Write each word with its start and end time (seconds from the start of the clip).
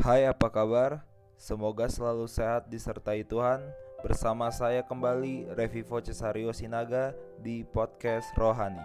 Hai, 0.00 0.24
apa 0.24 0.48
kabar? 0.48 1.04
Semoga 1.36 1.84
selalu 1.84 2.24
sehat 2.24 2.72
disertai 2.72 3.20
Tuhan. 3.20 3.60
Bersama 4.00 4.48
saya 4.48 4.80
kembali 4.80 5.52
Revivo 5.52 6.00
Cesario 6.00 6.56
Sinaga 6.56 7.12
di 7.36 7.68
podcast 7.68 8.32
Rohani. 8.32 8.80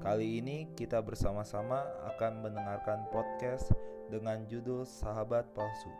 Kali 0.00 0.40
ini 0.40 0.64
kita 0.72 1.04
bersama-sama 1.04 1.84
akan 2.08 2.40
mendengarkan 2.40 3.04
podcast 3.12 3.68
dengan 4.08 4.48
judul 4.48 4.88
Sahabat 4.88 5.44
Palsu. 5.52 5.92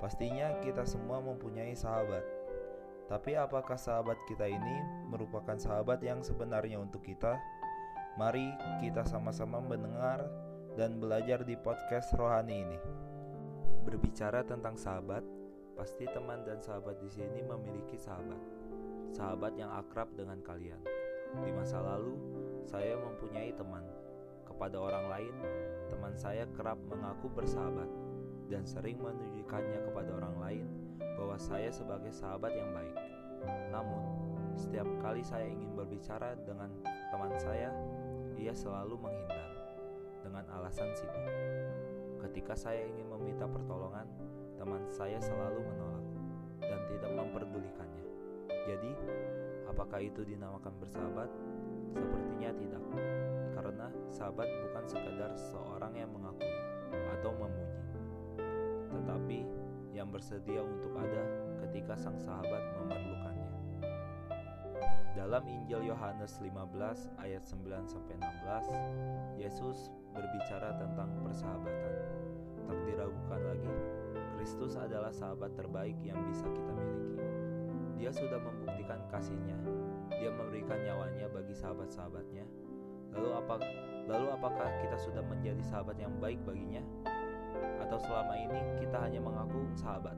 Pastinya 0.00 0.56
kita 0.64 0.88
semua 0.88 1.20
mempunyai 1.20 1.76
sahabat. 1.76 2.24
Tapi 3.12 3.36
apakah 3.36 3.76
sahabat 3.76 4.16
kita 4.24 4.48
ini 4.48 4.76
merupakan 5.12 5.60
sahabat 5.60 6.00
yang 6.00 6.24
sebenarnya 6.24 6.80
untuk 6.80 7.04
kita? 7.04 7.36
Mari 8.16 8.56
kita 8.80 9.04
sama-sama 9.04 9.60
mendengar 9.60 10.24
dan 10.72 10.96
belajar 10.96 11.44
di 11.44 11.52
podcast 11.52 12.16
rohani 12.16 12.64
ini. 12.64 12.78
Berbicara 13.84 14.40
tentang 14.40 14.72
sahabat, 14.78 15.20
pasti 15.76 16.08
teman 16.08 16.40
dan 16.48 16.64
sahabat 16.64 16.96
di 17.02 17.10
sini 17.12 17.44
memiliki 17.44 18.00
sahabat. 18.00 18.40
Sahabat 19.12 19.52
yang 19.60 19.68
akrab 19.68 20.08
dengan 20.16 20.40
kalian. 20.40 20.80
Di 21.44 21.50
masa 21.52 21.80
lalu, 21.84 22.16
saya 22.64 22.96
mempunyai 22.96 23.52
teman. 23.52 23.84
Kepada 24.48 24.80
orang 24.80 25.06
lain, 25.12 25.34
teman 25.92 26.14
saya 26.16 26.48
kerap 26.56 26.80
mengaku 26.88 27.28
bersahabat 27.32 27.88
dan 28.48 28.64
sering 28.64 29.00
menunjukkannya 29.00 29.80
kepada 29.88 30.10
orang 30.12 30.36
lain 30.40 30.66
bahwa 31.16 31.36
saya 31.36 31.68
sebagai 31.68 32.12
sahabat 32.12 32.52
yang 32.52 32.72
baik. 32.72 32.96
Namun, 33.68 34.02
setiap 34.56 34.88
kali 35.00 35.24
saya 35.24 35.48
ingin 35.48 35.72
berbicara 35.72 36.36
dengan 36.44 36.68
teman 37.12 37.32
saya, 37.40 37.72
ia 38.36 38.52
selalu 38.52 39.00
menghindar 39.00 39.51
dengan 40.22 40.46
alasan 40.54 40.88
sibuk. 40.94 41.26
Ketika 42.22 42.54
saya 42.54 42.86
ingin 42.86 43.10
meminta 43.10 43.44
pertolongan, 43.50 44.06
teman 44.56 44.86
saya 44.88 45.18
selalu 45.18 45.60
menolak 45.66 46.06
dan 46.62 46.80
tidak 46.86 47.12
memperdulikannya. 47.12 48.06
Jadi, 48.62 48.92
apakah 49.66 49.98
itu 49.98 50.22
dinamakan 50.22 50.70
bersahabat? 50.78 51.26
Sepertinya 51.92 52.50
tidak, 52.54 52.84
karena 53.52 53.86
sahabat 54.08 54.48
bukan 54.48 54.84
sekadar 54.86 55.34
seorang 55.34 55.92
yang 55.98 56.08
mengakui 56.14 56.56
atau 57.18 57.34
memuji, 57.36 58.00
tetapi 58.88 59.40
yang 59.92 60.08
bersedia 60.08 60.64
untuk 60.64 60.96
ada 60.96 61.22
ketika 61.66 61.98
sang 61.98 62.16
sahabat 62.16 62.62
memerlukannya. 62.80 63.50
Dalam 65.12 65.44
Injil 65.44 65.92
Yohanes 65.92 66.40
15 66.40 67.12
ayat 67.20 67.44
9 67.44 67.84
sampai 67.84 68.16
16, 68.16 69.31
Yesus 69.42 69.90
berbicara 70.14 70.78
tentang 70.78 71.10
persahabatan. 71.26 71.94
Tak 72.62 72.78
diragukan 72.86 73.40
lagi, 73.42 73.74
Kristus 74.38 74.78
adalah 74.78 75.10
sahabat 75.10 75.58
terbaik 75.58 75.98
yang 76.06 76.14
bisa 76.30 76.46
kita 76.46 76.70
miliki. 76.70 77.18
Dia 77.98 78.10
sudah 78.14 78.38
membuktikan 78.38 79.02
kasihnya. 79.10 79.58
Dia 80.14 80.30
memberikan 80.30 80.78
nyawanya 80.86 81.26
bagi 81.34 81.58
sahabat-sahabatnya. 81.58 82.46
Lalu 83.18 83.30
apa 83.34 83.54
lalu 84.06 84.26
apakah 84.30 84.68
kita 84.78 84.94
sudah 84.94 85.26
menjadi 85.26 85.62
sahabat 85.66 85.98
yang 85.98 86.14
baik 86.22 86.38
baginya? 86.46 86.86
Atau 87.82 87.98
selama 87.98 88.38
ini 88.38 88.62
kita 88.78 88.94
hanya 88.94 89.18
mengaku 89.18 89.66
sahabat, 89.74 90.14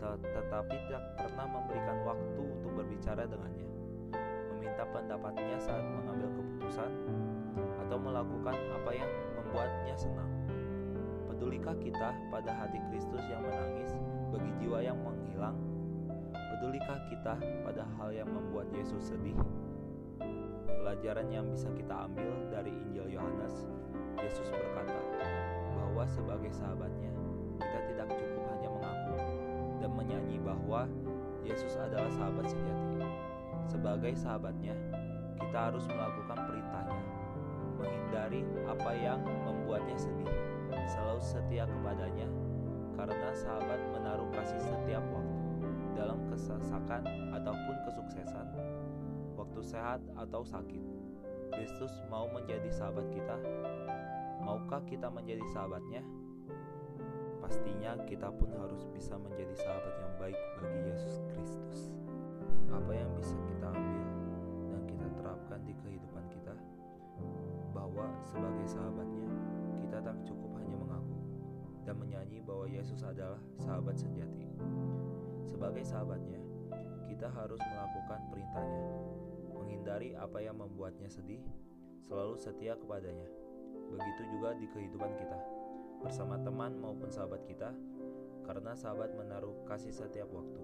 tetapi 0.00 0.74
tidak 0.88 1.04
pernah 1.20 1.46
memberikan 1.52 2.00
waktu 2.02 2.42
untuk 2.42 2.72
berbicara 2.80 3.28
dengannya? 3.28 3.64
meminta 4.74 4.90
pendapatnya 4.90 5.54
saat 5.60 5.84
mengambil 5.86 6.32
keputusan 6.34 6.90
atau 7.94 8.10
melakukan 8.10 8.58
apa 8.74 8.90
yang 8.90 9.06
membuatnya 9.38 9.94
senang. 9.94 10.26
Pedulikah 11.30 11.78
kita 11.78 12.10
pada 12.26 12.50
hati 12.50 12.82
Kristus 12.90 13.22
yang 13.30 13.38
menangis 13.46 13.94
bagi 14.34 14.50
jiwa 14.58 14.82
yang 14.82 14.98
menghilang? 14.98 15.54
Pedulikah 16.34 16.98
kita 17.06 17.38
pada 17.38 17.86
hal 17.94 18.10
yang 18.10 18.26
membuat 18.26 18.66
Yesus 18.74 19.14
sedih? 19.14 19.38
Pelajaran 20.66 21.30
yang 21.30 21.46
bisa 21.54 21.70
kita 21.70 22.10
ambil 22.10 22.34
dari 22.50 22.74
Injil 22.74 23.14
Yohanes, 23.14 23.62
Yesus 24.18 24.50
berkata 24.50 24.98
bahwa 25.78 26.02
sebagai 26.10 26.50
sahabatnya, 26.50 27.14
kita 27.62 27.78
tidak 27.94 28.10
cukup 28.10 28.42
hanya 28.58 28.68
mengaku 28.74 29.16
dan 29.78 29.90
menyanyi 29.94 30.42
bahwa 30.42 30.90
Yesus 31.46 31.78
adalah 31.78 32.10
sahabat 32.10 32.50
sejati. 32.50 33.06
Sebagai 33.70 34.18
sahabatnya, 34.18 34.74
kita 35.38 35.70
harus 35.70 35.86
melakukan 35.86 36.38
perintahnya, 36.50 36.93
menghindari 38.24 38.40
apa 38.64 38.90
yang 38.96 39.20
membuatnya 39.44 39.96
sedih, 40.00 40.32
selalu 40.88 41.20
setia 41.20 41.64
kepadanya, 41.68 42.28
karena 42.96 43.30
sahabat 43.36 43.80
menaruh 43.92 44.28
kasih 44.32 44.60
setiap 44.64 45.04
waktu, 45.12 45.36
dalam 45.92 46.18
kesesakan 46.32 47.04
ataupun 47.36 47.76
kesuksesan, 47.84 48.46
waktu 49.36 49.60
sehat 49.60 50.00
atau 50.16 50.40
sakit. 50.40 50.80
Kristus 51.52 51.92
mau 52.10 52.26
menjadi 52.32 52.66
sahabat 52.72 53.06
kita. 53.14 53.36
Maukah 54.42 54.82
kita 54.88 55.06
menjadi 55.12 55.44
sahabatnya? 55.54 56.02
Pastinya 57.38 57.94
kita 58.08 58.32
pun 58.32 58.50
harus 58.56 58.88
bisa 58.90 59.14
menjadi 59.20 59.52
sahabat 59.52 59.94
yang 60.00 60.12
baik 60.16 60.38
bagi 60.58 60.80
Yesus 60.88 61.20
Kristus 61.28 61.92
apa 62.74 62.90
yang 62.90 63.06
bisa 63.14 63.36
kita 63.46 63.70
ambil 63.70 64.08
dan 64.72 64.80
kita 64.88 65.06
terapkan 65.14 65.60
di 65.62 65.74
kehidupan 65.78 66.24
kita 66.26 66.43
bahwa 67.94 68.10
sebagai 68.26 68.66
sahabatnya 68.66 69.26
kita 69.78 69.98
tak 70.02 70.16
cukup 70.26 70.50
hanya 70.58 70.74
mengaku 70.74 71.16
dan 71.86 71.94
menyanyi 71.96 72.42
bahwa 72.42 72.66
Yesus 72.66 73.06
adalah 73.06 73.38
sahabat 73.62 73.94
sejati 73.94 74.50
sebagai 75.46 75.86
sahabatnya 75.86 76.42
kita 77.06 77.30
harus 77.30 77.62
melakukan 77.62 78.20
perintahnya 78.34 78.86
menghindari 79.54 80.18
apa 80.18 80.42
yang 80.42 80.58
membuatnya 80.58 81.06
sedih 81.06 81.40
selalu 82.02 82.34
setia 82.34 82.74
kepadanya 82.74 83.30
begitu 83.94 84.22
juga 84.34 84.58
di 84.58 84.66
kehidupan 84.66 85.14
kita 85.14 85.38
bersama 86.02 86.36
teman 86.42 86.74
maupun 86.82 87.08
sahabat 87.08 87.46
kita 87.46 87.70
karena 88.44 88.76
sahabat 88.76 89.14
menaruh 89.16 89.54
kasih 89.64 89.94
setiap 89.94 90.28
waktu 90.34 90.60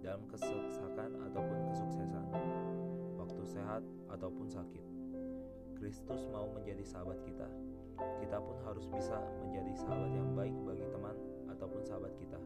dalam 0.00 0.24
kesesakan 0.32 1.12
ataupun 1.28 1.58
kesuksesan, 1.68 2.26
waktu 3.20 3.42
sehat 3.44 3.84
ataupun 4.08 4.48
sakit. 4.48 4.89
Kristus 5.80 6.28
mau 6.28 6.44
menjadi 6.52 6.84
sahabat 6.84 7.16
kita. 7.24 7.48
Kita 8.20 8.36
pun 8.36 8.56
harus 8.68 8.84
bisa 8.92 9.16
menjadi 9.40 9.72
sahabat 9.80 10.12
yang 10.12 10.28
baik 10.36 10.52
bagi 10.68 10.84
teman 10.92 11.16
ataupun 11.48 11.80
sahabat 11.88 12.12
kita. 12.20 12.36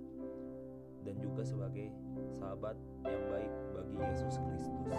Dan 1.03 1.19
juga 1.19 1.43
sebagai 1.43 1.91
sahabat 2.39 2.78
yang 3.03 3.25
baik 3.28 3.53
bagi 3.75 3.97
Yesus 3.99 4.39
Kristus. 4.39 4.97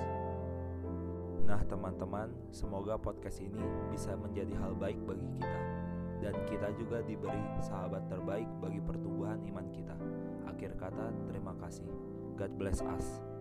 Nah, 1.47 1.61
teman-teman, 1.63 2.29
semoga 2.51 2.99
podcast 2.99 3.39
ini 3.39 3.63
bisa 3.89 4.13
menjadi 4.19 4.51
hal 4.59 4.75
baik 4.75 4.99
bagi 5.07 5.39
kita 5.39 5.61
dan 6.25 6.35
kita 6.49 6.73
juga 6.75 7.05
diberi 7.05 7.43
sahabat 7.61 8.07
terbaik 8.09 8.49
bagi 8.57 8.81
pertumbuhan 8.81 9.39
iman 9.45 9.67
kita. 9.71 9.95
Akhir 10.49 10.73
kata, 10.75 11.11
terima 11.29 11.53
kasih. 11.61 11.87
God 12.35 12.51
bless 12.59 12.81
us. 12.81 13.34